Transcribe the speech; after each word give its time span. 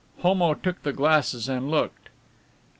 Homo 0.21 0.55
took 0.55 0.81
the 0.81 0.93
glasses 0.93 1.47
and 1.47 1.69
looked. 1.69 2.09